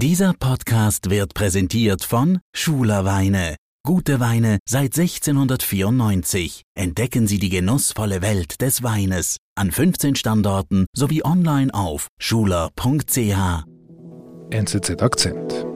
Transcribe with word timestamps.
Dieser 0.00 0.32
Podcast 0.32 1.10
wird 1.10 1.34
präsentiert 1.34 2.04
von 2.04 2.38
Schuler 2.54 3.04
Weine. 3.04 3.56
Gute 3.84 4.20
Weine 4.20 4.60
seit 4.64 4.96
1694. 4.96 6.62
Entdecken 6.76 7.26
Sie 7.26 7.40
die 7.40 7.48
genussvolle 7.48 8.22
Welt 8.22 8.60
des 8.60 8.84
Weines 8.84 9.38
an 9.56 9.72
15 9.72 10.14
Standorten 10.14 10.86
sowie 10.94 11.24
online 11.24 11.74
auf 11.74 12.06
schuler.ch. 12.20 13.64
NZZ 14.50 15.02
Akzent. 15.02 15.66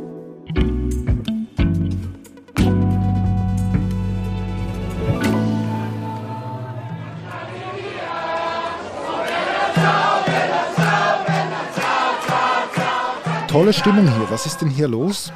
Tolle 13.52 13.74
Stimmung 13.74 14.08
hier. 14.08 14.30
Was 14.30 14.46
ist 14.46 14.62
denn 14.62 14.70
hier 14.70 14.88
los? 14.88 15.30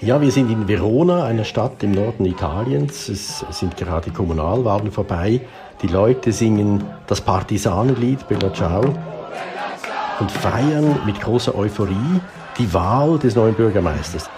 Ja, 0.00 0.18
wir 0.18 0.32
sind 0.32 0.50
in 0.50 0.66
Verona, 0.66 1.24
einer 1.24 1.44
Stadt 1.44 1.82
im 1.82 1.90
Norden 1.92 2.24
Italiens. 2.24 3.10
Es 3.10 3.44
sind 3.50 3.76
gerade 3.76 4.10
Kommunalwahlen 4.10 4.90
vorbei. 4.90 5.42
Die 5.82 5.88
Leute 5.88 6.32
singen 6.32 6.82
das 7.06 7.20
Partisanenlied 7.20 8.26
Bella 8.28 8.50
Ciao 8.54 8.80
und 10.20 10.32
feiern 10.32 11.00
mit 11.04 11.20
großer 11.20 11.54
Euphorie 11.54 12.22
die 12.56 12.72
Wahl 12.72 13.18
des 13.18 13.36
neuen 13.36 13.54
Bürgermeisters. 13.54 14.30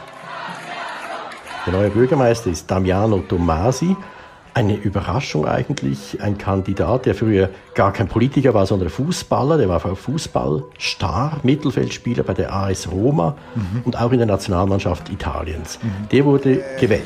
Der 1.64 1.74
neue 1.74 1.90
Bürgermeister 1.90 2.50
ist 2.50 2.68
Damiano 2.68 3.18
Tommasi, 3.18 3.96
eine 4.54 4.76
Überraschung 4.76 5.46
eigentlich. 5.46 6.20
Ein 6.20 6.38
Kandidat, 6.38 7.06
der 7.06 7.14
früher 7.14 7.50
gar 7.74 7.92
kein 7.92 8.08
Politiker 8.08 8.54
war, 8.54 8.66
sondern 8.66 8.90
Fußballer. 8.90 9.58
Der 9.58 9.68
war 9.68 9.80
Fußballstar, 9.80 11.40
Mittelfeldspieler 11.42 12.22
bei 12.22 12.34
der 12.34 12.52
AS 12.52 12.90
Roma 12.90 13.36
mhm. 13.54 13.82
und 13.84 14.00
auch 14.00 14.12
in 14.12 14.18
der 14.18 14.26
Nationalmannschaft 14.26 15.08
Italiens. 15.10 15.78
Mhm. 15.82 16.08
Der 16.10 16.24
wurde 16.24 16.62
gewählt. 16.78 17.02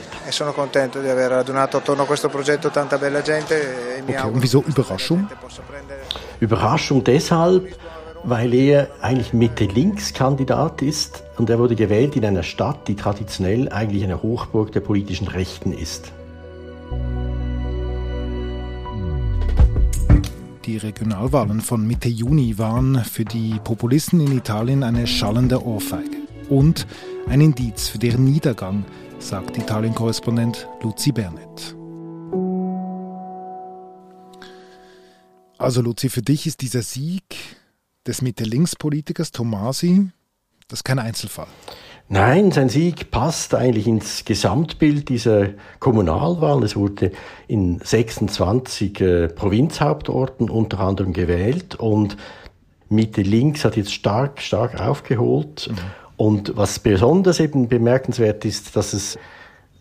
Tanta 2.71 2.97
bella 2.97 3.21
gente. 3.21 3.55
E 3.55 4.03
okay, 4.03 4.29
und 4.29 4.43
wieso 4.43 4.63
Überraschung? 4.63 5.29
Überraschung 6.41 7.05
deshalb, 7.05 7.77
weil 8.25 8.53
er 8.55 8.89
eigentlich 9.01 9.33
Mitte-Links-Kandidat 9.33 10.83
ist 10.83 11.23
und 11.39 11.49
er 11.49 11.59
wurde 11.59 11.77
gewählt 11.77 12.17
in 12.17 12.25
einer 12.25 12.43
Stadt, 12.43 12.89
die 12.89 12.97
traditionell 12.97 13.69
eigentlich 13.69 14.05
eine 14.05 14.23
Hochburg 14.23 14.73
der 14.73 14.81
politischen 14.81 15.29
Rechten 15.29 15.73
ist. 15.73 16.13
Die 20.67 20.79
Regionalwahlen 20.79 21.61
von 21.61 21.87
Mitte 21.87 22.09
Juni 22.09 22.59
waren 22.59 23.05
für 23.05 23.25
die 23.25 23.61
Populisten 23.63 24.19
in 24.19 24.37
Italien 24.37 24.83
eine 24.83 25.07
schallende 25.07 25.65
Ohrfeige 25.65 26.17
und 26.49 26.89
ein 27.29 27.41
Indiz 27.41 27.87
für 27.87 27.99
deren 27.99 28.25
Niedergang, 28.25 28.85
sagt 29.21 29.57
Italien-Korrespondent 29.57 30.67
Luzi 30.83 31.13
Bernet. 31.13 31.77
Also 35.57 35.83
Luzi, 35.83 36.09
für 36.09 36.23
dich 36.23 36.49
ist 36.49 36.63
dieser 36.63 36.83
Sieg 36.83 37.23
des 38.05 38.21
Mitte-Links-Politikers 38.23 39.31
Tomasi, 39.31 40.11
das 40.67 40.83
kein 40.83 40.99
Einzelfall. 40.99 41.47
Nein, 42.09 42.53
sein 42.53 42.69
Sieg 42.69 43.11
passt 43.11 43.55
eigentlich 43.55 43.89
ins 43.89 44.25
Gesamtbild 44.25 45.09
dieser 45.09 45.49
Kommunalwahlen. 45.81 46.63
Es 46.63 46.77
wurde 46.77 47.11
in 47.49 47.81
26 47.83 49.01
äh, 49.01 49.29
Provinzhauptorten 49.29 50.49
unter 50.49 50.81
anderem 50.81 51.13
gewählt 51.13 51.75
und 51.75 52.17
Mitte 52.89 53.23
links 53.23 53.65
hat 53.65 53.77
jetzt 53.77 53.93
stark, 53.93 54.41
stark 54.41 54.81
aufgeholt. 54.81 55.69
Mhm. 55.69 55.77
Und 56.17 56.57
was 56.57 56.79
besonders 56.79 57.41
eben 57.41 57.67
bemerkenswert 57.67 58.45
ist, 58.45 58.77
dass 58.77 58.93
es 58.93 59.19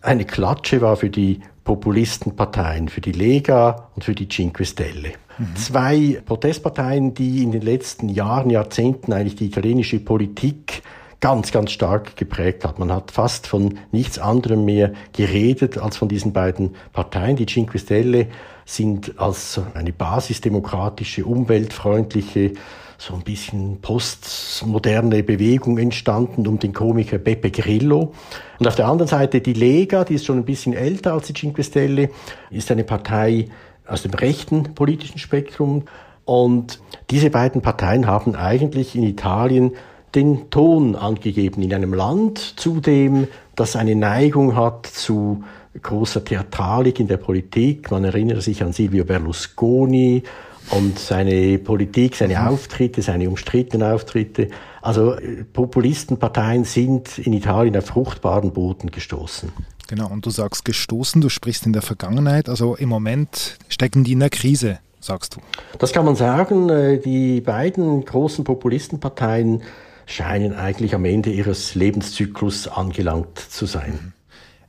eine 0.02 0.24
Klatsche 0.24 0.80
war 0.80 0.96
für 0.96 1.10
die 1.10 1.40
Populistenparteien, 1.64 2.88
für 2.88 3.00
die 3.00 3.12
Lega 3.12 3.88
und 3.94 4.04
für 4.04 4.14
die 4.14 4.28
Cinque 4.28 4.64
Stelle. 4.64 5.12
Mhm. 5.38 5.56
Zwei 5.56 6.22
Protestparteien, 6.26 7.14
die 7.14 7.44
in 7.44 7.52
den 7.52 7.62
letzten 7.62 8.08
Jahren, 8.08 8.50
Jahrzehnten 8.50 9.12
eigentlich 9.12 9.36
die 9.36 9.46
italienische 9.46 10.00
Politik 10.00 10.82
ganz, 11.20 11.52
ganz 11.52 11.70
stark 11.72 12.16
geprägt 12.16 12.64
hat. 12.64 12.78
Man 12.78 12.92
hat 12.92 13.10
fast 13.10 13.46
von 13.46 13.78
nichts 13.92 14.18
anderem 14.18 14.64
mehr 14.64 14.92
geredet 15.12 15.78
als 15.78 15.96
von 15.96 16.08
diesen 16.08 16.32
beiden 16.32 16.74
Parteien. 16.92 17.36
Die 17.36 17.46
Cinque 17.46 17.78
Stelle 17.78 18.28
sind 18.64 19.18
als 19.18 19.60
eine 19.74 19.92
basisdemokratische, 19.92 21.24
umweltfreundliche, 21.24 22.52
so 22.98 23.14
ein 23.14 23.22
bisschen 23.22 23.80
postmoderne 23.82 25.22
Bewegung 25.22 25.76
entstanden 25.78 26.46
um 26.46 26.58
den 26.58 26.72
Komiker 26.72 27.18
Beppe 27.18 27.50
Grillo. 27.50 28.14
Und 28.58 28.66
auf 28.66 28.74
der 28.74 28.88
anderen 28.88 29.08
Seite 29.08 29.40
die 29.40 29.52
Lega, 29.52 30.04
die 30.04 30.14
ist 30.14 30.24
schon 30.24 30.38
ein 30.38 30.44
bisschen 30.44 30.72
älter 30.72 31.12
als 31.12 31.26
die 31.26 31.34
Cinque 31.34 31.62
Stelle, 31.62 32.10
ist 32.50 32.70
eine 32.70 32.84
Partei 32.84 33.48
aus 33.86 34.02
dem 34.02 34.14
rechten 34.14 34.74
politischen 34.74 35.18
Spektrum. 35.18 35.84
Und 36.24 36.80
diese 37.10 37.30
beiden 37.30 37.60
Parteien 37.62 38.06
haben 38.06 38.34
eigentlich 38.34 38.96
in 38.96 39.02
Italien 39.02 39.72
den 40.16 40.50
Ton 40.50 40.96
angegeben 40.96 41.62
in 41.62 41.72
einem 41.72 41.94
Land, 41.94 42.38
zudem, 42.56 43.28
das 43.54 43.76
eine 43.76 43.94
Neigung 43.94 44.56
hat 44.56 44.86
zu 44.86 45.44
großer 45.80 46.24
Theatralik 46.24 46.98
in 46.98 47.06
der 47.06 47.18
Politik. 47.18 47.90
Man 47.90 48.04
erinnert 48.04 48.42
sich 48.42 48.62
an 48.62 48.72
Silvio 48.72 49.04
Berlusconi 49.04 50.22
und 50.70 50.98
seine 50.98 51.58
Politik, 51.58 52.16
seine 52.16 52.48
Auftritte, 52.48 53.02
seine 53.02 53.28
umstrittenen 53.28 53.92
Auftritte. 53.92 54.48
Also 54.82 55.14
äh, 55.14 55.44
Populistenparteien 55.44 56.64
sind 56.64 57.18
in 57.18 57.32
Italien 57.32 57.76
auf 57.76 57.86
fruchtbaren 57.86 58.52
Boden 58.52 58.90
gestoßen. 58.90 59.52
Genau, 59.88 60.08
und 60.10 60.26
du 60.26 60.30
sagst 60.30 60.64
gestoßen, 60.64 61.20
du 61.20 61.28
sprichst 61.28 61.66
in 61.66 61.72
der 61.72 61.82
Vergangenheit, 61.82 62.48
also 62.48 62.74
im 62.74 62.88
Moment 62.88 63.58
stecken 63.68 64.02
die 64.02 64.12
in 64.12 64.20
der 64.20 64.30
Krise, 64.30 64.80
sagst 65.00 65.36
du. 65.36 65.40
Das 65.78 65.92
kann 65.92 66.04
man 66.04 66.16
sagen. 66.16 66.68
Äh, 66.68 66.98
die 66.98 67.40
beiden 67.40 68.04
großen 68.04 68.44
Populistenparteien 68.44 69.62
scheinen 70.06 70.54
eigentlich 70.54 70.94
am 70.94 71.04
Ende 71.04 71.30
ihres 71.30 71.74
Lebenszyklus 71.74 72.68
angelangt 72.68 73.38
zu 73.38 73.66
sein. 73.66 74.14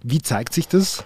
Wie 0.03 0.21
zeigt 0.21 0.53
sich 0.53 0.67
das? 0.67 1.05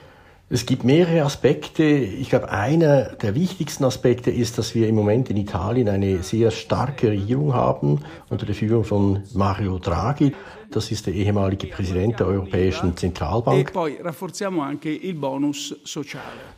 Es 0.53 0.65
gibt 0.65 0.83
mehrere 0.83 1.23
Aspekte. 1.23 1.83
Ich 1.83 2.29
glaube, 2.29 2.51
einer 2.51 3.15
der 3.15 3.35
wichtigsten 3.35 3.85
Aspekte 3.85 4.31
ist, 4.31 4.57
dass 4.57 4.75
wir 4.75 4.89
im 4.89 4.95
Moment 4.95 5.29
in 5.29 5.37
Italien 5.37 5.87
eine 5.87 6.23
sehr 6.23 6.51
starke 6.51 7.09
Regierung 7.09 7.53
haben 7.53 8.01
unter 8.29 8.45
der 8.45 8.53
Führung 8.53 8.83
von 8.83 9.23
Mario 9.33 9.79
Draghi. 9.79 10.33
Das 10.69 10.91
ist 10.91 11.07
der 11.07 11.13
ehemalige 11.13 11.67
Präsident 11.67 12.19
der 12.19 12.27
Europäischen 12.27 12.97
Zentralbank. 12.97 13.71
E 13.73 15.13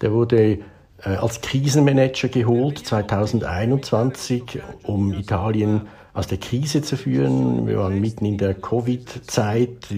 der 0.01 0.11
wurde 0.11 0.59
äh, 1.05 1.09
als 1.09 1.41
Krisenmanager 1.41 2.29
geholt 2.29 2.79
2021, 2.79 4.59
um 4.81 5.13
Italien 5.13 5.81
aus 6.13 6.27
der 6.27 6.37
Krise 6.37 6.81
zu 6.81 6.95
führen. 6.95 7.67
Wir 7.67 7.77
waren 7.77 7.99
mitten 7.99 8.25
in 8.25 8.37
der 8.37 8.53
Covid-Zeit, 8.53 9.89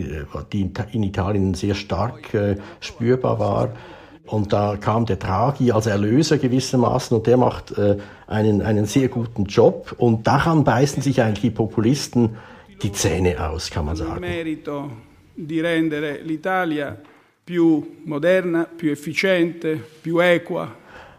die 0.53 0.71
in 0.93 1.03
Italien 1.03 1.53
sehr 1.53 1.75
stark 1.75 2.33
äh, 2.33 2.55
spürbar 2.79 3.39
war. 3.39 3.69
Und 4.25 4.53
da 4.53 4.75
kam 4.77 5.05
der 5.05 5.17
Draghi 5.17 5.71
als 5.71 5.85
Erlöser 5.85 6.37
gewissermaßen 6.37 7.15
und 7.15 7.27
der 7.27 7.37
macht 7.37 7.77
äh, 7.77 7.97
einen, 8.27 8.61
einen 8.61 8.85
sehr 8.85 9.07
guten 9.09 9.45
Job. 9.45 9.93
Und 9.97 10.25
daran 10.25 10.63
beißen 10.63 11.03
sich 11.03 11.21
eigentlich 11.21 11.41
die 11.41 11.51
Populisten 11.51 12.37
die 12.81 12.91
Zähne 12.91 13.47
aus, 13.49 13.69
kann 13.69 13.85
man 13.85 13.95
sagen. 13.95 14.23
Di 15.37 15.59
rendere 15.59 16.21
l'Italia 16.23 16.95
più 17.43 17.97
moderna, 18.05 18.63
più 18.63 18.89
efficiente, 18.89 19.77
più 20.01 20.19
equa, 20.19 20.73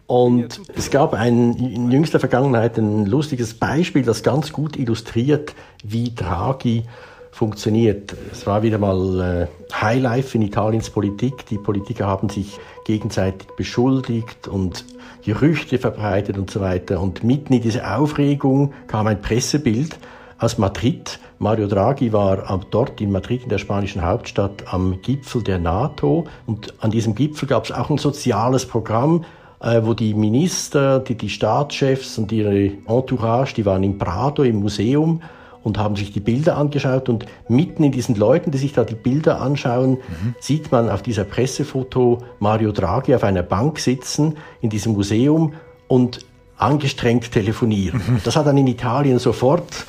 und 0.06 0.60
es 0.76 0.90
gab 0.90 1.14
ein, 1.14 1.54
in 1.54 1.90
jüngster 1.90 2.20
Vergangenheit 2.20 2.78
ein 2.78 3.06
lustiges 3.06 3.54
Beispiel, 3.54 4.02
das 4.02 4.22
ganz 4.22 4.52
gut 4.52 4.76
illustriert, 4.76 5.54
wie 5.84 6.14
Draghi 6.14 6.84
funktioniert. 7.32 8.14
Es 8.32 8.46
war 8.46 8.62
wieder 8.62 8.78
mal 8.78 9.48
äh, 9.70 9.74
Highlife 9.74 10.38
in 10.38 10.42
Italiens 10.42 10.88
Politik. 10.88 11.44
Die 11.46 11.58
Politiker 11.58 12.06
haben 12.06 12.28
sich 12.28 12.58
gegenseitig 12.84 13.48
beschuldigt 13.56 14.48
und 14.48 14.84
Gerüchte 15.22 15.78
verbreitet 15.78 16.38
und 16.38 16.50
so 16.50 16.60
weiter. 16.60 17.00
Und 17.00 17.24
mitten 17.24 17.52
in 17.52 17.60
diese 17.60 17.86
Aufregung 17.86 18.72
kam 18.86 19.06
ein 19.08 19.20
Pressebild 19.20 19.98
aus 20.38 20.56
Madrid. 20.56 21.18
Mario 21.38 21.66
Draghi 21.66 22.12
war 22.12 22.58
dort 22.70 23.00
in 23.00 23.10
Madrid, 23.10 23.42
in 23.42 23.48
der 23.48 23.58
spanischen 23.58 24.02
Hauptstadt, 24.02 24.72
am 24.72 25.02
Gipfel 25.02 25.42
der 25.42 25.58
NATO. 25.58 26.26
Und 26.46 26.74
an 26.78 26.90
diesem 26.90 27.14
Gipfel 27.14 27.48
gab 27.48 27.64
es 27.64 27.72
auch 27.72 27.90
ein 27.90 27.98
soziales 27.98 28.66
Programm, 28.66 29.24
wo 29.60 29.94
die 29.94 30.14
Minister, 30.14 31.00
die, 31.00 31.14
die 31.14 31.30
Staatschefs 31.30 32.18
und 32.18 32.30
ihre 32.32 32.72
Entourage, 32.86 33.54
die 33.54 33.64
waren 33.64 33.82
im 33.82 33.98
Prado 33.98 34.42
im 34.42 34.56
Museum 34.56 35.22
und 35.66 35.78
haben 35.78 35.96
sich 35.96 36.12
die 36.12 36.20
Bilder 36.20 36.56
angeschaut 36.56 37.08
und 37.08 37.26
mitten 37.48 37.82
in 37.82 37.90
diesen 37.90 38.14
Leuten, 38.14 38.52
die 38.52 38.58
sich 38.58 38.72
da 38.72 38.84
die 38.84 38.94
Bilder 38.94 39.40
anschauen, 39.40 39.92
mhm. 39.92 40.34
sieht 40.38 40.70
man 40.70 40.88
auf 40.88 41.02
dieser 41.02 41.24
Pressefoto 41.24 42.22
Mario 42.38 42.70
Draghi 42.70 43.14
auf 43.14 43.24
einer 43.24 43.42
Bank 43.42 43.80
sitzen 43.80 44.36
in 44.60 44.70
diesem 44.70 44.92
Museum 44.92 45.54
und 45.88 46.20
angestrengt 46.56 47.32
telefonieren. 47.32 48.00
Mhm. 48.06 48.20
Das 48.22 48.36
hat 48.36 48.46
dann 48.46 48.56
in 48.56 48.68
Italien 48.68 49.18
sofort 49.18 49.86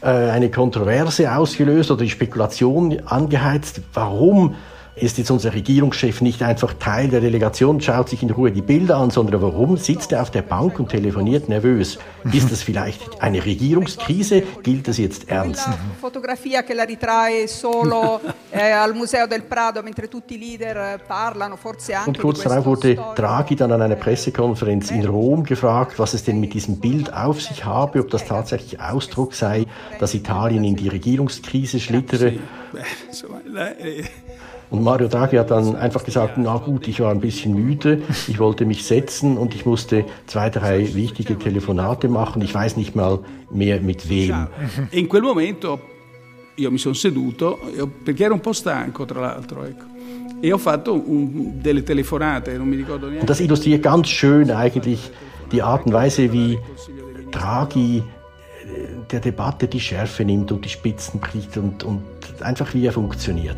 äh, 0.00 0.06
eine 0.06 0.50
Kontroverse 0.50 1.34
ausgelöst 1.34 1.90
oder 1.90 2.04
die 2.04 2.10
Spekulation 2.10 3.00
angeheizt, 3.06 3.80
warum 3.94 4.54
ist 4.96 5.18
jetzt 5.18 5.30
unser 5.30 5.52
Regierungschef 5.52 6.22
nicht 6.22 6.42
einfach 6.42 6.72
Teil 6.74 7.08
der 7.08 7.20
Delegation, 7.20 7.80
schaut 7.82 8.08
sich 8.08 8.22
in 8.22 8.30
Ruhe 8.30 8.50
die 8.50 8.62
Bilder 8.62 8.96
an, 8.96 9.10
sondern 9.10 9.42
warum 9.42 9.76
sitzt 9.76 10.12
er 10.12 10.22
auf 10.22 10.30
der 10.30 10.42
Bank 10.42 10.78
und 10.80 10.88
telefoniert 10.88 11.48
nervös? 11.50 11.98
Ist 12.32 12.50
das 12.50 12.62
vielleicht 12.62 13.20
eine 13.20 13.44
Regierungskrise? 13.44 14.42
Gilt 14.62 14.88
das 14.88 14.96
jetzt 14.96 15.28
ernst? 15.28 15.68
Fotografia 16.00 16.62
che 16.62 16.74
la 16.74 16.84
ritrae 16.84 17.46
solo 17.46 18.20
eh, 18.50 18.70
al 18.70 18.94
Museo 18.94 19.26
del 19.26 19.42
Prado, 19.42 19.82
mentre 19.82 20.08
tutti 20.08 20.34
i 20.34 20.38
leader 20.38 20.94
eh, 20.94 20.98
parlano, 21.06 21.56
forse 21.56 21.94
anche 21.94 22.08
Und 22.08 22.18
kurz 22.18 22.42
darauf 22.42 22.64
wurde 22.64 22.98
Draghi 23.14 23.54
dann 23.54 23.72
an 23.72 23.82
einer 23.82 23.96
Pressekonferenz 23.96 24.90
in 24.90 25.04
Rom 25.04 25.44
gefragt, 25.44 25.98
was 25.98 26.14
es 26.14 26.24
denn 26.24 26.40
mit 26.40 26.54
diesem 26.54 26.80
Bild 26.80 27.12
auf 27.12 27.42
sich 27.42 27.64
habe, 27.64 28.00
ob 28.00 28.10
das 28.10 28.24
tatsächlich 28.24 28.80
Ausdruck 28.80 29.34
sei, 29.34 29.66
dass 29.98 30.14
Italien 30.14 30.64
in 30.64 30.74
die 30.74 30.88
Regierungskrise 30.88 31.80
schlittere. 31.80 32.38
Und 34.68 34.82
Mario 34.82 35.08
Draghi 35.08 35.36
hat 35.36 35.50
dann 35.50 35.76
einfach 35.76 36.04
gesagt, 36.04 36.38
na 36.38 36.56
gut, 36.56 36.88
ich 36.88 37.00
war 37.00 37.12
ein 37.12 37.20
bisschen 37.20 37.54
müde, 37.54 38.02
ich 38.26 38.38
wollte 38.38 38.64
mich 38.64 38.84
setzen 38.84 39.36
und 39.36 39.54
ich 39.54 39.64
musste 39.64 40.04
zwei, 40.26 40.50
drei 40.50 40.94
wichtige 40.94 41.38
Telefonate 41.38 42.08
machen. 42.08 42.42
Ich 42.42 42.52
weiß 42.52 42.76
nicht 42.76 42.96
mal 42.96 43.20
mehr 43.50 43.80
mit 43.80 44.08
wem. 44.08 44.48
E 44.90 44.98
in 44.98 45.08
quel 45.08 45.22
momento 45.22 45.80
io 46.56 46.70
mi 46.70 46.78
sono 46.78 46.94
seduto, 46.94 47.58
perché 48.02 48.24
ero 48.24 48.34
un 48.34 48.40
po' 48.40 48.52
stanco 48.52 49.04
tra 49.04 49.20
l'altro, 49.20 49.64
ecco. 49.64 49.84
E 50.40 50.52
ho 50.52 50.58
fatto 50.58 50.94
un, 50.94 51.60
delle 51.60 51.82
telefonate, 51.82 52.56
non 52.56 52.66
mi 52.68 52.76
ricordo 52.76 53.06
neanche. 53.06 53.20
Und 53.20 53.28
das 53.28 53.40
illustriert 53.40 53.82
ganz 53.82 54.08
schön 54.08 54.50
eigentlich 54.50 55.10
die 55.52 55.62
Art 55.62 55.86
und 55.86 55.92
Weise, 55.92 56.32
wie 56.32 56.58
Draghi 57.30 57.98
äh, 57.98 58.02
der 59.10 59.20
Debatte 59.20 59.68
die 59.68 59.80
Schärfe 59.80 60.24
nimmt 60.24 60.50
und 60.50 60.64
die 60.64 60.68
Spitzen 60.68 61.20
bricht 61.20 61.56
und, 61.56 61.84
und 61.84 62.02
einfach 62.40 62.74
wie 62.74 62.86
er 62.86 62.92
funktioniert. 62.92 63.56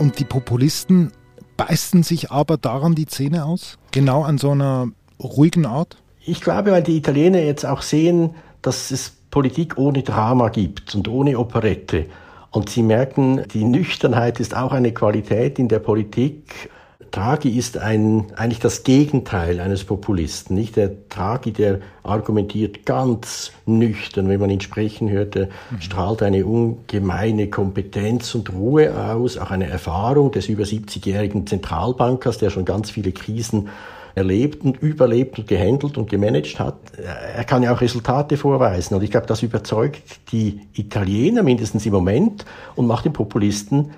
Und 0.00 0.18
die 0.18 0.24
Populisten 0.24 1.12
beißen 1.58 2.02
sich 2.02 2.30
aber 2.30 2.56
daran 2.56 2.94
die 2.94 3.04
Zähne 3.04 3.44
aus? 3.44 3.76
Genau 3.90 4.22
an 4.22 4.38
so 4.38 4.52
einer 4.52 4.88
ruhigen 5.22 5.66
Art? 5.66 5.98
Ich 6.24 6.40
glaube, 6.40 6.70
weil 6.70 6.82
die 6.82 6.96
Italiener 6.96 7.40
jetzt 7.40 7.66
auch 7.66 7.82
sehen, 7.82 8.30
dass 8.62 8.90
es 8.92 9.12
Politik 9.30 9.76
ohne 9.76 10.02
Drama 10.02 10.48
gibt 10.48 10.94
und 10.94 11.06
ohne 11.06 11.38
Operette. 11.38 12.06
Und 12.50 12.70
sie 12.70 12.82
merken, 12.82 13.44
die 13.52 13.62
Nüchternheit 13.62 14.40
ist 14.40 14.56
auch 14.56 14.72
eine 14.72 14.92
Qualität 14.92 15.58
in 15.58 15.68
der 15.68 15.80
Politik. 15.80 16.70
Draghi 17.10 17.56
ist 17.58 17.76
ein, 17.78 18.26
eigentlich 18.36 18.60
das 18.60 18.84
Gegenteil 18.84 19.60
eines 19.60 19.84
Populisten. 19.84 20.54
Nicht 20.54 20.76
der 20.76 20.92
Draghi, 21.08 21.52
der 21.52 21.80
argumentiert 22.02 22.86
ganz 22.86 23.52
nüchtern, 23.66 24.28
wenn 24.28 24.40
man 24.40 24.50
ihn 24.50 24.60
sprechen 24.60 25.10
hört, 25.10 25.34
der 25.34 25.46
mhm. 25.70 25.80
strahlt 25.80 26.22
eine 26.22 26.46
ungemeine 26.46 27.48
Kompetenz 27.48 28.34
und 28.34 28.52
Ruhe 28.52 28.96
aus, 28.96 29.38
auch 29.38 29.50
eine 29.50 29.68
Erfahrung 29.68 30.30
des 30.30 30.48
über 30.48 30.64
70-jährigen 30.64 31.46
Zentralbankers, 31.46 32.38
der 32.38 32.50
schon 32.50 32.64
ganz 32.64 32.90
viele 32.90 33.12
Krisen 33.12 33.68
erlebt 34.14 34.64
und 34.64 34.82
überlebt 34.82 35.38
und 35.38 35.48
gehandelt 35.48 35.96
und 35.96 36.10
gemanagt 36.10 36.58
hat. 36.58 36.76
Er 36.98 37.44
kann 37.44 37.62
ja 37.62 37.72
auch 37.72 37.80
Resultate 37.80 38.36
vorweisen 38.36 38.94
und 38.94 39.02
ich 39.02 39.10
glaube, 39.10 39.26
das 39.26 39.42
überzeugt 39.42 40.20
die 40.32 40.60
Italiener 40.74 41.42
mindestens 41.42 41.86
im 41.86 41.92
Moment 41.92 42.44
und 42.76 42.86
macht 42.86 43.04
den 43.04 43.12
Populisten 43.12 43.90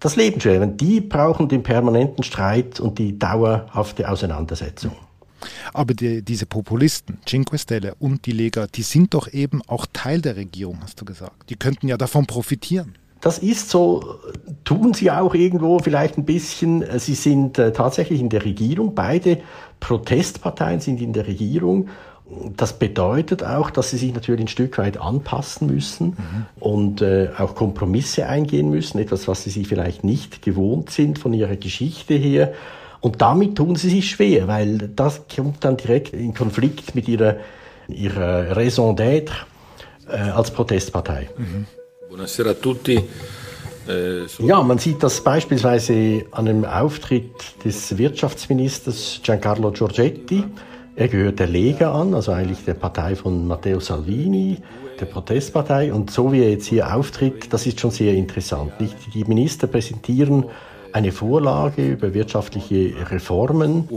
das 0.00 0.16
Leben 0.16 0.40
schwer. 0.40 0.66
Die 0.66 1.00
brauchen 1.00 1.48
den 1.48 1.62
permanenten 1.62 2.24
Streit 2.24 2.80
und 2.80 2.98
die 2.98 3.18
dauerhafte 3.18 4.08
Auseinandersetzung. 4.08 4.92
Aber 5.72 5.94
die, 5.94 6.22
diese 6.22 6.46
Populisten, 6.46 7.18
Cinque 7.26 7.58
Stelle 7.58 7.94
und 7.98 8.26
die 8.26 8.32
Lega, 8.32 8.66
die 8.66 8.82
sind 8.82 9.14
doch 9.14 9.32
eben 9.32 9.62
auch 9.66 9.86
Teil 9.92 10.20
der 10.20 10.36
Regierung, 10.36 10.78
hast 10.82 11.00
du 11.00 11.04
gesagt. 11.04 11.48
Die 11.48 11.56
könnten 11.56 11.88
ja 11.88 11.96
davon 11.96 12.26
profitieren. 12.26 12.94
Das 13.20 13.38
ist 13.38 13.68
so, 13.68 14.18
tun 14.64 14.94
sie 14.94 15.10
auch 15.10 15.34
irgendwo 15.34 15.78
vielleicht 15.78 16.16
ein 16.16 16.24
bisschen. 16.24 16.84
Sie 16.98 17.14
sind 17.14 17.58
äh, 17.58 17.70
tatsächlich 17.70 18.20
in 18.20 18.30
der 18.30 18.44
Regierung. 18.44 18.94
Beide 18.94 19.42
Protestparteien 19.78 20.80
sind 20.80 21.02
in 21.02 21.12
der 21.12 21.26
Regierung 21.26 21.88
das 22.56 22.78
bedeutet 22.78 23.42
auch, 23.42 23.70
dass 23.70 23.90
sie 23.90 23.96
sich 23.96 24.14
natürlich 24.14 24.42
ein 24.42 24.48
Stück 24.48 24.78
weit 24.78 24.98
anpassen 24.98 25.66
müssen 25.66 26.06
mhm. 26.06 26.46
und 26.60 27.02
äh, 27.02 27.30
auch 27.36 27.54
Kompromisse 27.54 28.26
eingehen 28.26 28.70
müssen, 28.70 28.98
etwas, 28.98 29.26
was 29.26 29.44
sie 29.44 29.50
sich 29.50 29.66
vielleicht 29.66 30.04
nicht 30.04 30.42
gewohnt 30.42 30.90
sind 30.90 31.18
von 31.18 31.32
ihrer 31.32 31.56
Geschichte 31.56 32.14
her. 32.14 32.52
Und 33.00 33.20
damit 33.20 33.56
tun 33.56 33.76
sie 33.76 33.90
sich 33.90 34.10
schwer, 34.10 34.46
weil 34.46 34.90
das 34.94 35.22
kommt 35.34 35.64
dann 35.64 35.76
direkt 35.76 36.12
in 36.12 36.34
Konflikt 36.34 36.94
mit 36.94 37.08
ihrer, 37.08 37.36
ihrer 37.88 38.56
Raison 38.56 38.94
d'être 38.94 39.32
äh, 40.08 40.16
als 40.16 40.50
Protestpartei. 40.50 41.30
Mhm. 41.36 41.66
Buonasera 42.08 42.50
a 42.50 42.54
tutti. 42.54 43.00
Äh, 43.88 44.26
ja, 44.38 44.62
man 44.62 44.78
sieht 44.78 45.02
das 45.02 45.22
beispielsweise 45.22 46.24
an 46.30 46.46
einem 46.46 46.64
Auftritt 46.64 47.32
des 47.64 47.96
Wirtschaftsministers 47.96 49.20
Giancarlo 49.22 49.70
Giorgetti. 49.72 50.44
Er 50.96 51.08
gehört 51.08 51.38
der 51.38 51.46
Lega 51.46 51.92
an, 51.92 52.14
also 52.14 52.32
eigentlich 52.32 52.64
der 52.64 52.74
Partei 52.74 53.14
von 53.14 53.46
Matteo 53.46 53.80
Salvini, 53.80 54.58
der 54.98 55.06
Protestpartei. 55.06 55.92
Und 55.92 56.10
so 56.10 56.32
wie 56.32 56.42
er 56.42 56.50
jetzt 56.50 56.66
hier 56.66 56.94
auftritt, 56.94 57.52
das 57.52 57.66
ist 57.66 57.80
schon 57.80 57.90
sehr 57.90 58.14
interessant. 58.14 58.80
Nicht? 58.80 58.96
Die 59.14 59.24
Minister 59.24 59.66
präsentieren 59.66 60.44
eine 60.92 61.12
Vorlage 61.12 61.92
über 61.92 62.12
wirtschaftliche 62.14 62.92
Reformen. 63.10 63.88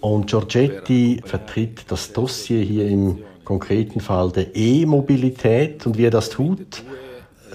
Und 0.00 0.26
Giorgetti 0.26 1.20
vertritt 1.24 1.84
das 1.88 2.12
Dossier 2.12 2.62
hier 2.62 2.88
im 2.88 3.18
konkreten 3.44 4.00
Fall 4.00 4.32
der 4.32 4.56
E-Mobilität. 4.56 5.86
Und 5.86 5.98
wie 5.98 6.06
er 6.06 6.10
das 6.10 6.30
tut, 6.30 6.82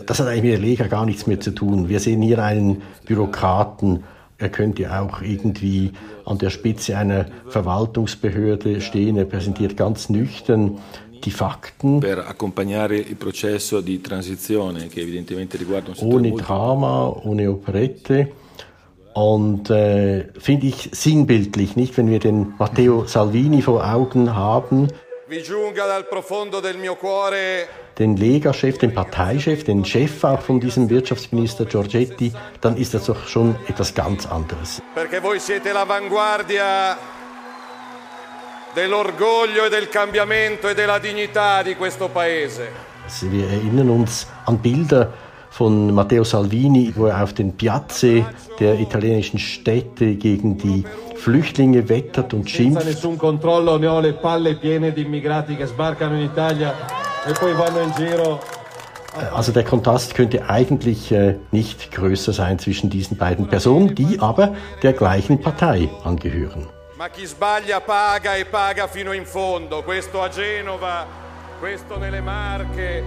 das 0.05 0.19
hat 0.19 0.27
eigentlich 0.27 0.43
mit 0.43 0.51
der 0.53 0.59
Lega 0.59 0.87
gar 0.87 1.05
nichts 1.05 1.27
mehr 1.27 1.39
zu 1.39 1.51
tun. 1.51 1.89
Wir 1.89 1.99
sehen 1.99 2.21
hier 2.21 2.43
einen 2.43 2.83
Bürokraten, 3.05 4.03
er 4.43 4.49
könnte 4.49 4.91
auch 4.91 5.21
irgendwie 5.21 5.93
an 6.25 6.37
der 6.37 6.49
Spitze 6.49 6.97
einer 6.97 7.27
Verwaltungsbehörde 7.47 8.81
stehen. 8.81 9.17
Er 9.17 9.23
präsentiert 9.25 9.77
ganz 9.77 10.09
nüchtern 10.09 10.79
die 11.23 11.31
Fakten. 11.31 12.03
Ohne 16.01 16.31
Drama, 16.35 17.21
ohne 17.23 17.51
Operette. 17.51 18.27
Und 19.13 19.69
äh, 19.69 20.25
finde 20.37 20.67
ich 20.67 20.89
sinnbildlich, 20.91 21.75
nicht, 21.77 21.95
wenn 21.97 22.09
wir 22.09 22.19
den 22.19 22.53
Matteo 22.57 23.05
Salvini 23.05 23.61
vor 23.61 23.89
Augen 23.89 24.35
haben. 24.35 24.89
Vi 25.29 25.41
giunga 25.41 25.87
dal 25.87 26.03
profondo 26.03 26.59
del 26.61 26.77
mio 26.77 26.95
cuore 26.95 27.65
den 27.99 28.17
Lega-Chef, 28.17 28.77
den 28.77 28.93
Parteichef, 28.93 29.63
den 29.63 29.85
Chef 29.85 30.23
auch 30.23 30.41
von 30.41 30.59
diesem 30.59 30.89
Wirtschaftsminister 30.89 31.65
Giorgetti, 31.65 32.31
dann 32.61 32.77
ist 32.77 32.93
das 32.93 33.05
doch 33.05 33.27
schon 33.27 33.55
etwas 33.67 33.93
ganz 33.93 34.25
anderes. 34.25 34.81
Perché 34.95 35.21
voi 35.21 35.39
siete 35.39 35.71
l'avanguardia 35.71 36.97
dell'orgoglio 38.73 39.65
e 39.65 39.69
del 39.69 39.89
cambiamento 39.89 40.67
e 40.67 40.73
della 40.73 40.99
dignità 40.99 41.61
di 41.61 41.75
questo 41.75 42.09
paese. 42.09 42.67
Also 43.05 43.29
wir 43.31 43.47
erinnern 43.49 43.89
uns 43.89 44.27
an 44.45 44.57
Bilder 44.57 45.11
von 45.51 45.93
Matteo 45.93 46.23
Salvini, 46.23 46.91
wo 46.95 47.05
er 47.05 47.21
auf 47.21 47.33
den 47.33 47.55
Piazze 47.55 48.25
der 48.59 48.79
italienischen 48.79 49.37
Städte 49.37 50.15
gegen 50.15 50.57
die 50.57 50.83
Flüchtlinge 51.15 51.87
wettert 51.89 52.33
und 52.33 52.49
schimpft. 52.49 52.83
E 57.25 57.33
also 59.33 59.53
der 59.53 59.63
Kontrast 59.63 60.13
könnte 60.13 60.49
eigentlich 60.49 61.11
äh, 61.11 61.35
nicht 61.51 61.91
größer 61.91 62.33
sein 62.33 62.59
zwischen 62.59 62.89
diesen 62.89 63.15
beiden 63.15 63.47
Personen, 63.47 63.95
die 63.95 64.19
aber 64.19 64.55
der 64.81 64.91
gleichen 64.91 65.39
Partei 65.39 65.89
angehören. 66.03 66.67
Ma 66.97 67.07
chi 67.09 67.25
sbaglia 67.25 67.79
paga 67.79 68.35
e 68.35 68.43
paga 68.43 68.87
fino 68.87 69.13
in 69.13 69.25
fondo. 69.25 69.83
Questo 69.83 70.21
a 70.21 70.29
Genova, 70.29 71.05
questo 71.59 71.97
nelle 71.97 72.21
Marche, 72.21 73.03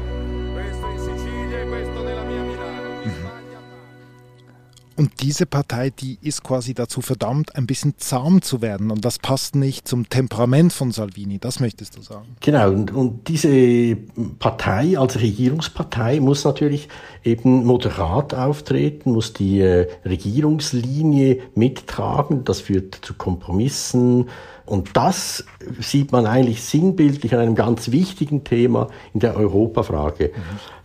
Und 4.96 5.20
diese 5.20 5.44
Partei, 5.44 5.90
die 5.90 6.18
ist 6.22 6.42
quasi 6.42 6.72
dazu 6.72 7.02
verdammt, 7.02 7.54
ein 7.54 7.66
bisschen 7.66 7.94
zahm 7.98 8.40
zu 8.40 8.62
werden. 8.62 8.90
Und 8.90 9.04
das 9.04 9.18
passt 9.18 9.54
nicht 9.54 9.86
zum 9.86 10.08
Temperament 10.08 10.72
von 10.72 10.90
Salvini. 10.90 11.38
Das 11.38 11.60
möchtest 11.60 11.96
du 11.96 12.02
sagen? 12.02 12.36
Genau. 12.40 12.70
Und, 12.70 12.92
und 12.92 13.28
diese 13.28 13.96
Partei 14.38 14.98
als 14.98 15.20
Regierungspartei 15.20 16.20
muss 16.20 16.44
natürlich 16.44 16.88
eben 17.24 17.66
moderat 17.66 18.32
auftreten, 18.32 19.12
muss 19.12 19.34
die 19.34 19.60
äh, 19.60 19.86
Regierungslinie 20.06 21.40
mittragen. 21.54 22.44
Das 22.44 22.60
führt 22.62 22.94
zu 22.94 23.14
Kompromissen. 23.14 24.30
Und 24.64 24.96
das 24.96 25.44
sieht 25.78 26.10
man 26.10 26.26
eigentlich 26.26 26.62
sinnbildlich 26.62 27.34
an 27.34 27.40
einem 27.40 27.54
ganz 27.54 27.92
wichtigen 27.92 28.44
Thema 28.44 28.88
in 29.12 29.20
der 29.20 29.36
Europafrage. 29.36 30.32
Mhm. 30.34 30.40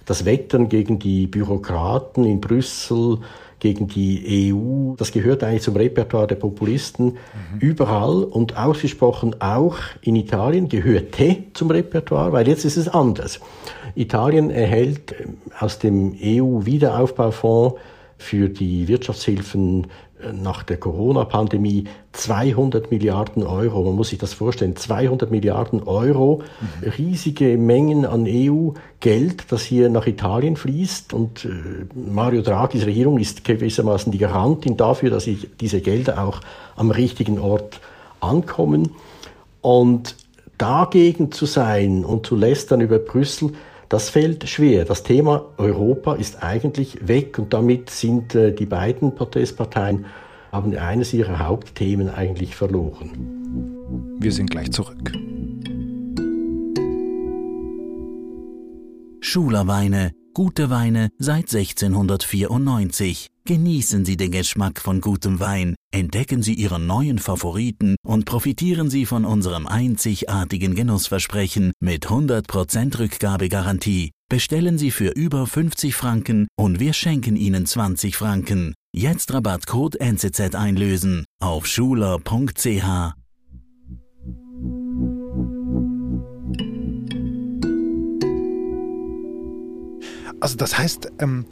Das 0.06 0.26
Wettern 0.26 0.68
gegen 0.68 1.00
die 1.00 1.28
Bürokraten 1.28 2.26
in 2.26 2.42
Brüssel, 2.42 3.20
gegen 3.62 3.88
die 3.88 4.52
EU. 4.54 4.96
Das 4.98 5.12
gehört 5.12 5.44
eigentlich 5.44 5.62
zum 5.62 5.76
Repertoire 5.78 6.28
der 6.28 6.36
Populisten 6.36 7.06
mhm. 7.06 7.60
überall 7.60 8.24
und 8.24 8.58
ausgesprochen 8.58 9.36
auch 9.40 9.78
in 10.02 10.16
Italien 10.16 10.68
gehörte 10.68 11.38
zum 11.54 11.70
Repertoire, 11.70 12.34
weil 12.34 12.48
jetzt 12.48 12.66
ist 12.66 12.76
es 12.76 12.90
anders. 12.90 13.40
Italien 13.96 14.50
erhält 14.50 15.14
ähm, 15.18 15.38
aus 15.58 15.80
dem 15.80 16.16
EU-Wiederaufbaufonds 16.20 17.76
für 18.22 18.50
die 18.50 18.88
Wirtschaftshilfen 18.88 19.88
nach 20.34 20.64
der 20.64 20.78
Corona-Pandemie 20.78 21.86
200 22.14 22.92
Milliarden 22.92 23.44
Euro. 23.44 23.84
Man 23.84 23.96
muss 23.96 24.10
sich 24.10 24.20
das 24.20 24.34
vorstellen, 24.34 24.76
200 24.76 25.32
Milliarden 25.32 25.84
Euro, 25.84 26.44
mhm. 26.62 26.90
riesige 26.90 27.58
Mengen 27.58 28.06
an 28.06 28.26
EU-Geld, 28.28 29.52
das 29.52 29.64
hier 29.64 29.90
nach 29.90 30.08
Italien 30.08 30.56
fließt. 30.56 31.14
Und 31.14 31.46
äh, 31.46 31.50
Mario 31.96 32.42
Draghis 32.42 32.86
Regierung 32.86 33.18
ist 33.18 33.44
gewissermaßen 33.44 34.12
die 34.12 34.20
Garantin 34.20 34.78
dafür, 34.78 35.10
dass 35.10 35.28
diese 35.60 35.82
Gelder 35.82 36.24
auch 36.24 36.42
am 36.76 36.92
richtigen 36.92 37.40
Ort 37.40 37.80
ankommen. 38.20 38.92
Und 39.62 40.16
dagegen 40.58 41.32
zu 41.32 41.46
sein 41.46 42.06
und 42.06 42.26
zu 42.26 42.36
lästern 42.36 42.82
über 42.82 43.00
Brüssel, 43.00 43.54
das 43.92 44.10
fällt 44.10 44.48
schwer. 44.48 44.86
Das 44.86 45.04
Thema 45.04 45.50
Europa 45.58 46.16
ist 46.16 46.42
eigentlich 46.42 47.10
weg 47.10 47.38
und 47.38 47.54
damit 47.54 47.90
sind 47.90 48.34
äh, 48.36 48.54
die 48.54 48.66
beiden 48.66 49.16
Protestparteien 49.16 50.06
haben 50.50 50.74
eines 50.78 51.14
ihrer 51.14 51.40
Hauptthemen 51.40 52.10
eigentlich 52.10 52.56
verloren. 52.56 54.16
Wir 54.18 54.32
sind 54.32 54.50
gleich 54.50 54.72
zurück. 54.72 55.12
Schulerweine, 59.20 60.14
gute 60.34 60.70
Weine 60.70 61.10
seit 61.18 61.54
1694. 61.54 63.28
Genießen 63.46 64.06
Sie 64.06 64.18
den 64.18 64.32
Geschmack 64.32 64.80
von 64.80 65.02
gutem 65.02 65.40
Wein, 65.40 65.76
entdecken 65.92 66.44
Sie 66.44 66.54
Ihren 66.54 66.86
neuen 66.86 67.20
Favoriten 67.20 67.96
und 68.06 68.26
profitieren 68.26 68.90
Sie 68.90 69.06
von 69.06 69.26
unserem 69.26 69.68
einzigartigen 69.68 70.76
Genussversprechen 70.76 71.72
mit 71.80 72.08
100% 72.08 73.00
Rückgabegarantie. 73.00 74.12
Bestellen 74.30 74.78
Sie 74.78 74.92
für 74.92 75.10
über 75.10 75.48
50 75.48 75.96
Franken 75.96 76.48
und 76.58 76.80
wir 76.80 76.94
schenken 76.94 77.36
Ihnen 77.36 77.66
20 77.66 78.16
Franken. 78.16 78.74
Jetzt 78.94 79.34
Rabattcode 79.34 79.96
NZZ 80.00 80.56
einlösen 80.56 81.26
auf 81.40 81.66
schuler.ch. 81.66 83.21
Also 90.42 90.58
das 90.58 90.78
heißt, 90.78 91.12
ähm, 91.20 91.46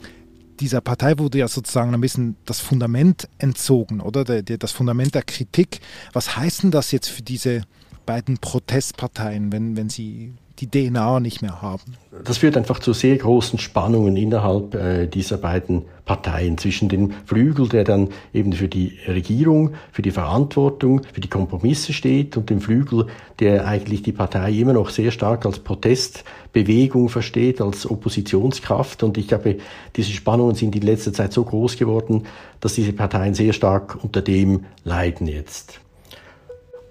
dieser 0.60 0.82
Partei 0.82 1.18
wurde 1.18 1.38
ja 1.38 1.48
sozusagen 1.48 1.94
ein 1.94 2.00
bisschen 2.00 2.36
das 2.44 2.60
Fundament 2.60 3.28
entzogen, 3.38 4.00
oder? 4.00 4.24
Das 4.24 4.72
Fundament 4.72 5.14
der 5.14 5.22
Kritik. 5.22 5.80
Was 6.12 6.36
heißt 6.36 6.64
denn 6.64 6.70
das 6.70 6.92
jetzt 6.92 7.08
für 7.08 7.22
diese 7.22 7.62
beiden 8.04 8.38
Protestparteien, 8.38 9.52
wenn, 9.52 9.76
wenn 9.76 9.88
sie 9.88 10.34
die 10.60 10.68
DNA 10.68 11.20
nicht 11.20 11.42
mehr 11.42 11.62
haben. 11.62 11.96
Das 12.24 12.38
führt 12.38 12.56
einfach 12.56 12.80
zu 12.80 12.92
sehr 12.92 13.16
großen 13.16 13.58
Spannungen 13.58 14.16
innerhalb 14.16 14.74
äh, 14.74 15.06
dieser 15.06 15.38
beiden 15.38 15.84
Parteien 16.04 16.58
zwischen 16.58 16.88
dem 16.88 17.12
Flügel, 17.24 17.68
der 17.68 17.84
dann 17.84 18.08
eben 18.34 18.52
für 18.52 18.68
die 18.68 18.98
Regierung, 19.06 19.74
für 19.92 20.02
die 20.02 20.10
Verantwortung, 20.10 21.02
für 21.12 21.20
die 21.20 21.28
Kompromisse 21.28 21.92
steht 21.92 22.36
und 22.36 22.50
dem 22.50 22.60
Flügel, 22.60 23.06
der 23.38 23.66
eigentlich 23.66 24.02
die 24.02 24.12
Partei 24.12 24.52
immer 24.52 24.72
noch 24.74 24.90
sehr 24.90 25.12
stark 25.12 25.46
als 25.46 25.60
Protestbewegung 25.60 27.08
versteht, 27.08 27.60
als 27.60 27.88
Oppositionskraft. 27.88 29.02
Und 29.02 29.16
ich 29.16 29.28
glaube, 29.28 29.58
diese 29.96 30.12
Spannungen 30.12 30.56
sind 30.56 30.76
in 30.76 30.82
letzter 30.82 31.12
Zeit 31.12 31.32
so 31.32 31.44
groß 31.44 31.76
geworden, 31.76 32.24
dass 32.60 32.74
diese 32.74 32.92
Parteien 32.92 33.34
sehr 33.34 33.52
stark 33.52 33.98
unter 34.02 34.20
dem 34.20 34.64
leiden 34.84 35.26
jetzt. 35.26 35.80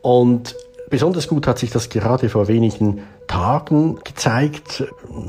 Und 0.02 0.56
besonders 0.90 1.28
gut 1.28 1.46
hat 1.46 1.60
sich 1.60 1.72
das 1.72 1.90
gerade 1.90 2.30
vor 2.30 2.48
wenigen 2.48 3.02
Tagen 3.30 4.00
gezeigt, 4.04 4.84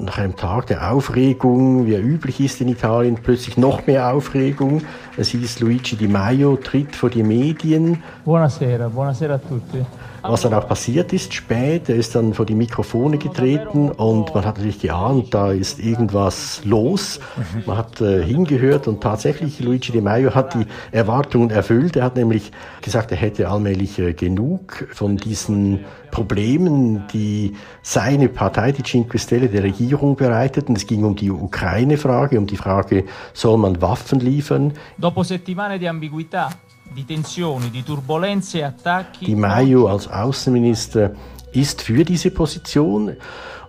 nach 0.06 0.16
einem 0.16 0.34
Tag 0.34 0.66
der 0.68 0.90
Aufregung, 0.90 1.86
wie 1.86 1.94
er 1.94 2.02
üblich 2.02 2.40
ist 2.40 2.60
in 2.62 2.68
Italien, 2.68 3.16
plötzlich 3.22 3.58
noch 3.58 3.86
mehr 3.86 4.12
Aufregung. 4.12 4.82
Es 5.18 5.28
hieß, 5.28 5.60
Luigi 5.60 5.96
Di 5.96 6.08
Maio 6.08 6.56
tritt 6.56 6.96
vor 6.96 7.10
die 7.10 7.22
Medien. 7.22 8.02
Buonasera, 8.24 8.88
buonasera 8.88 9.34
a 9.34 9.38
tutti. 9.38 9.84
Was 10.22 10.42
dann 10.42 10.52
auch 10.54 10.68
passiert 10.68 11.12
ist 11.12 11.32
spät, 11.32 11.88
er 11.88 11.96
ist 11.96 12.14
dann 12.14 12.34
vor 12.34 12.44
die 12.44 12.54
Mikrofone 12.54 13.16
getreten 13.16 13.90
und 13.90 14.34
man 14.34 14.44
hat 14.44 14.56
natürlich 14.56 14.80
geahnt, 14.80 15.32
da 15.32 15.50
ist 15.50 15.78
irgendwas 15.78 16.62
los. 16.64 17.20
Man 17.66 17.78
hat 17.78 18.00
äh, 18.00 18.22
hingehört 18.22 18.86
und 18.86 19.02
tatsächlich 19.02 19.60
Luigi 19.60 19.92
Di 19.92 20.00
Maio 20.00 20.34
hat 20.34 20.54
die 20.54 20.66
Erwartungen 20.92 21.50
erfüllt. 21.50 21.96
Er 21.96 22.04
hat 22.04 22.16
nämlich 22.16 22.52
gesagt, 22.82 23.10
er 23.12 23.16
hätte 23.16 23.48
allmählich 23.48 23.98
äh, 23.98 24.12
genug 24.12 24.88
von 24.92 25.16
diesen 25.16 25.80
Problemen, 26.10 27.06
die 27.12 27.54
seine 27.82 28.28
Partei, 28.28 28.72
die 28.72 28.82
Cinque 28.82 29.18
Stelle, 29.18 29.48
der 29.48 29.62
Regierung 29.62 30.16
bereiteten. 30.16 30.76
Es 30.76 30.86
ging 30.86 31.04
um 31.04 31.14
die 31.14 31.30
Ukraine-Frage, 31.30 32.38
um 32.38 32.46
die 32.46 32.56
Frage, 32.56 33.04
soll 33.32 33.58
man 33.58 33.80
Waffen 33.80 34.20
liefern? 34.20 34.72
Dopo 34.96 35.22
settimane 35.22 35.78
di 35.78 35.86
ambiguità, 35.86 36.50
di 36.92 37.04
tensioni, 37.04 37.70
di 37.70 37.82
turbulenze 37.82 38.58
e 38.58 38.62
attacchi. 38.62 39.24
Di 39.24 39.34
Maio 39.34 39.86
als 39.86 40.08
Außenminister 40.08 41.14
ist 41.52 41.82
für 41.82 42.04
diese 42.04 42.30
Position 42.30 43.16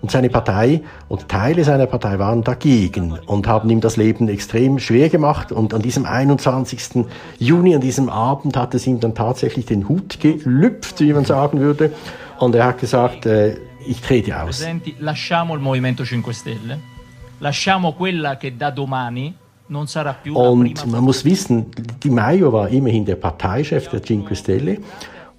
und 0.02 0.12
seine 0.12 0.30
Partei 0.30 0.82
und 1.08 1.30
Teile 1.30 1.64
seiner 1.64 1.86
Partei 1.86 2.18
waren 2.18 2.44
dagegen 2.44 3.20
und 3.28 3.48
haben 3.48 3.70
ihm 3.70 3.82
das 3.82 3.98
Leben 3.98 4.30
extrem 4.30 4.80
schwer 4.80 5.10
gemacht. 5.10 5.52
Und 5.52 5.74
an 5.74 5.82
diesem 5.82 6.06
21. 6.06 7.06
Juni, 7.38 7.76
an 7.76 7.82
diesem 7.82 8.10
Abend, 8.10 8.58
hat 8.58 8.74
es 8.74 8.88
ihm 8.88 9.00
dann 9.00 9.14
tatsächlich 9.14 9.68
den 9.68 9.88
Hut 9.88 10.20
gelüpft, 10.20 11.00
wie 11.02 11.14
man 11.14 11.26
sagen 11.26 11.60
würde. 11.60 11.92
Und 12.40 12.56
er 12.56 12.66
hat 12.66 12.80
gesagt, 12.80 13.28
äh, 13.28 13.58
ich 13.86 14.02
trete 14.02 14.42
aus. 14.42 14.66
Lasciamo 15.00 15.56
il 15.56 15.62
Movimento 15.62 16.04
5 16.04 16.36
Stelle, 16.36 16.80
lasciamo 17.40 17.94
quella 17.94 18.38
che 18.38 18.56
da 18.56 18.72
domani 18.72 19.36
und 20.34 20.86
man 20.92 21.04
muss 21.04 21.24
wissen, 21.24 21.68
Di 22.04 22.10
Maio 22.10 22.52
war 22.52 22.68
immerhin 22.68 23.06
der 23.06 23.16
Parteichef 23.16 23.88
der 23.88 24.04
Cinque 24.04 24.36
Stelle. 24.36 24.80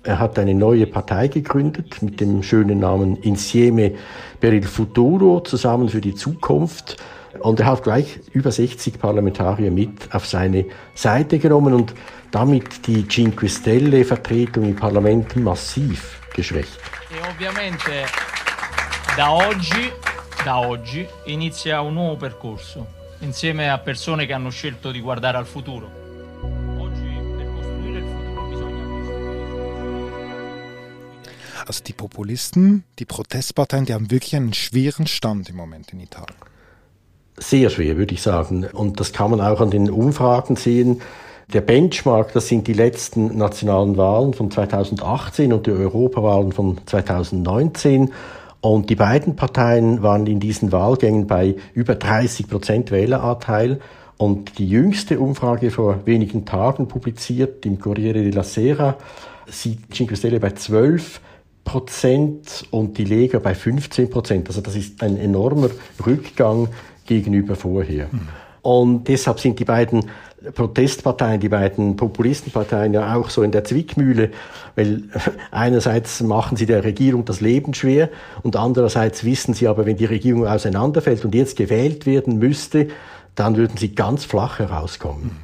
Er 0.04 0.18
hat 0.18 0.36
eine 0.38 0.54
neue 0.54 0.86
Partei 0.86 1.28
gegründet 1.28 2.02
mit 2.02 2.20
dem 2.20 2.42
schönen 2.42 2.80
Namen 2.80 3.16
Insieme 3.18 3.92
per 4.40 4.52
il 4.52 4.66
Futuro, 4.66 5.40
zusammen 5.40 5.88
für 5.88 6.00
die 6.00 6.14
Zukunft. 6.14 6.96
Und 7.38 7.60
er 7.60 7.66
hat 7.66 7.84
gleich 7.84 8.18
über 8.32 8.50
60 8.50 8.98
Parlamentarier 8.98 9.70
mit 9.70 10.12
auf 10.12 10.26
seine 10.26 10.66
Seite 10.94 11.38
genommen 11.38 11.72
und 11.72 11.94
damit 12.32 12.86
die 12.88 13.06
Cinque 13.06 13.48
Stelle 13.48 14.04
Vertretung 14.04 14.64
im 14.64 14.74
Parlament 14.74 15.36
massiv 15.36 16.20
geschwächt. 16.34 16.78
E 17.10 17.20
ovviamente 17.30 18.04
da 19.16 19.32
oggi, 19.32 19.92
da 20.44 20.58
oggi 20.58 21.06
inizia 21.26 21.80
un 21.80 21.94
nuovo 21.94 22.16
percorso 22.16 22.86
insieme 23.20 23.70
a 23.70 23.78
persone 23.78 24.26
che 24.26 24.32
hanno 24.32 24.50
scelto 24.50 24.90
di 24.90 25.00
guardare 25.00 25.38
al 25.38 25.46
futuro. 25.46 26.01
Also 31.66 31.82
die 31.84 31.92
Populisten, 31.92 32.84
die 32.98 33.04
Protestparteien, 33.04 33.84
die 33.84 33.94
haben 33.94 34.10
wirklich 34.10 34.36
einen 34.36 34.52
schweren 34.52 35.06
Stand 35.06 35.48
im 35.48 35.56
Moment 35.56 35.92
in 35.92 36.00
Italien. 36.00 36.36
Sehr 37.38 37.70
schwer, 37.70 37.96
würde 37.96 38.14
ich 38.14 38.22
sagen. 38.22 38.66
Und 38.72 39.00
das 39.00 39.12
kann 39.12 39.30
man 39.30 39.40
auch 39.40 39.60
an 39.60 39.70
den 39.70 39.90
Umfragen 39.90 40.56
sehen. 40.56 41.00
Der 41.52 41.60
Benchmark, 41.60 42.32
das 42.32 42.48
sind 42.48 42.66
die 42.66 42.72
letzten 42.72 43.36
nationalen 43.36 43.96
Wahlen 43.96 44.32
von 44.34 44.50
2018 44.50 45.52
und 45.52 45.66
die 45.66 45.70
Europawahlen 45.70 46.52
von 46.52 46.80
2019. 46.86 48.12
Und 48.60 48.90
die 48.90 48.94
beiden 48.94 49.36
Parteien 49.36 50.02
waren 50.02 50.26
in 50.26 50.40
diesen 50.40 50.72
Wahlgängen 50.72 51.26
bei 51.26 51.56
über 51.74 51.94
30 51.94 52.48
Prozent 52.48 52.90
Wähleranteil. 52.90 53.80
Und 54.16 54.58
die 54.58 54.68
jüngste 54.68 55.18
Umfrage 55.18 55.70
vor 55.70 56.06
wenigen 56.06 56.44
Tagen 56.44 56.86
publiziert 56.86 57.66
im 57.66 57.80
Corriere 57.80 58.22
della 58.22 58.44
Sera 58.44 58.96
sieht 59.46 59.92
Cinque 59.92 60.16
Stelle 60.16 60.38
bei 60.38 60.50
12 60.50 61.20
Prozent 61.64 62.66
und 62.70 62.98
die 62.98 63.04
Lega 63.04 63.38
bei 63.38 63.54
15 63.54 64.10
Prozent. 64.10 64.48
Also 64.48 64.60
das 64.60 64.76
ist 64.76 65.02
ein 65.02 65.16
enormer 65.16 65.70
Rückgang 66.04 66.68
gegenüber 67.06 67.56
vorher. 67.56 68.08
Mhm. 68.10 68.28
Und 68.62 69.08
deshalb 69.08 69.40
sind 69.40 69.58
die 69.58 69.64
beiden 69.64 70.04
Protestparteien, 70.54 71.40
die 71.40 71.48
beiden 71.48 71.96
Populistenparteien 71.96 72.94
ja 72.94 73.14
auch 73.14 73.30
so 73.30 73.42
in 73.42 73.52
der 73.52 73.64
Zwickmühle, 73.64 74.30
weil 74.74 75.04
einerseits 75.50 76.20
machen 76.20 76.56
sie 76.56 76.66
der 76.66 76.84
Regierung 76.84 77.24
das 77.24 77.40
Leben 77.40 77.74
schwer 77.74 78.08
und 78.42 78.56
andererseits 78.56 79.24
wissen 79.24 79.54
sie 79.54 79.68
aber, 79.68 79.86
wenn 79.86 79.96
die 79.96 80.04
Regierung 80.04 80.46
auseinanderfällt 80.46 81.24
und 81.24 81.34
jetzt 81.34 81.56
gewählt 81.56 82.06
werden 82.06 82.38
müsste, 82.38 82.88
dann 83.34 83.56
würden 83.56 83.76
sie 83.76 83.94
ganz 83.94 84.24
flach 84.24 84.58
herauskommen. 84.58 85.36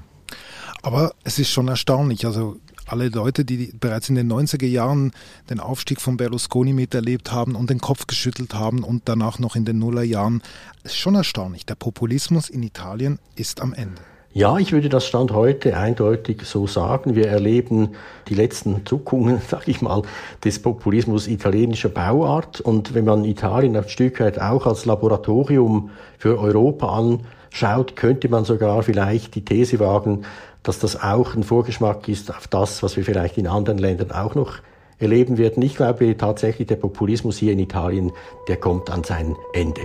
Aber 0.83 1.13
es 1.25 1.39
ist 1.39 1.51
schon 1.51 1.69
erstaunlich, 1.69 2.25
also 2.25 2.57
alle 2.89 3.09
Leute, 3.09 3.45
die 3.45 3.73
bereits 3.79 4.09
in 4.09 4.15
den 4.15 4.31
90er 4.33 4.67
Jahren 4.67 5.13
den 5.51 5.61
Aufstieg 5.61 6.01
von 6.01 6.17
Berlusconi 6.17 6.73
miterlebt 6.73 7.33
haben 7.33 7.55
und 7.55 7.71
den 7.71 7.81
Kopf 7.81 8.07
geschüttelt 8.07 8.55
haben 8.55 8.83
und 8.83 9.03
danach 9.07 9.39
noch 9.39 9.57
in 9.57 9.65
den 9.65 9.79
Nullerjahren, 9.79 10.43
ist 10.85 10.97
schon 10.97 11.15
erstaunlich. 11.15 11.67
Der 11.67 11.75
Populismus 11.75 12.49
in 12.49 12.63
Italien 12.63 13.19
ist 13.37 13.61
am 13.61 13.73
Ende. 13.73 14.01
Ja, 14.35 14.59
ich 14.59 14.73
würde 14.73 14.91
das 14.91 15.07
Stand 15.07 15.33
heute 15.33 15.77
eindeutig 15.77 16.43
so 16.45 16.67
sagen. 16.67 17.17
Wir 17.17 17.29
erleben 17.29 17.97
die 18.29 18.35
letzten 18.35 18.85
Zuckungen, 18.85 19.41
sag 19.49 19.67
ich 19.67 19.81
mal, 19.81 20.03
des 20.45 20.61
Populismus 20.61 21.27
italienischer 21.27 21.89
Bauart. 21.89 22.61
Und 22.61 22.95
wenn 22.95 23.05
man 23.05 23.25
Italien 23.25 23.75
ein 23.75 23.89
Stück 23.89 24.21
weit 24.21 24.41
auch 24.41 24.67
als 24.67 24.85
Laboratorium 24.85 25.91
für 26.19 26.39
Europa 26.39 26.99
anschaut, 26.99 27.97
könnte 27.97 28.29
man 28.29 28.45
sogar 28.45 28.83
vielleicht 28.83 29.35
die 29.35 29.45
These 29.45 29.81
wagen, 29.81 30.25
dass 30.69 30.79
das 30.79 31.03
auch 31.03 31.35
ein 31.35 31.43
Vorgeschmack 31.43 32.07
ist 32.09 32.31
auf 32.31 32.47
das, 32.47 32.83
was 32.83 32.97
wir 32.97 33.05
vielleicht 33.05 33.39
in 33.39 33.47
anderen 33.47 33.79
Ländern 33.79 34.13
auch 34.13 34.35
noch 34.35 34.59
erleben 34.99 35.39
werden. 35.39 35.63
Ich 35.63 35.77
glaube 35.77 36.17
tatsächlich, 36.17 36.69
der 36.69 36.77
Populismus 36.77 37.39
hier 37.39 37.53
in 37.53 37.59
Italien, 37.59 38.13
der 38.49 38.59
kommt 38.59 38.91
an 38.91 39.03
sein 39.03 39.35
Ende. 39.55 39.83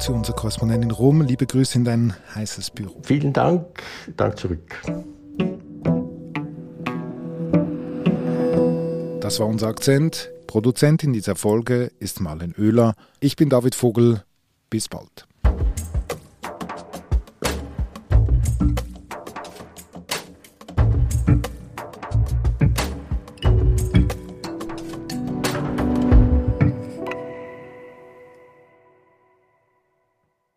Luzi, 0.00 0.12
unser 0.12 0.32
Korrespondent 0.32 0.82
in 0.82 0.90
Rom. 0.90 1.20
Liebe 1.20 1.46
Grüße 1.46 1.76
in 1.76 1.84
dein 1.84 2.14
heißes 2.34 2.70
Büro. 2.70 3.00
Vielen 3.02 3.34
Dank. 3.34 3.82
Dank 4.16 4.38
zurück. 4.38 4.80
Das 9.20 9.38
war 9.38 9.46
unser 9.46 9.68
Akzent. 9.68 10.30
Produzentin 10.46 11.12
dieser 11.12 11.36
Folge 11.36 11.92
ist 11.98 12.20
Marlen 12.20 12.54
Oehler. 12.58 12.94
Ich 13.20 13.36
bin 13.36 13.50
David 13.50 13.74
Vogel. 13.74 14.22
Bis 14.70 14.88
bald. 14.88 15.26